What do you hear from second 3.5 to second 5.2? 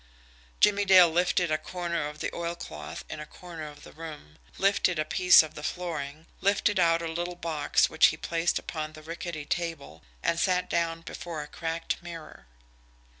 of the room, lifted a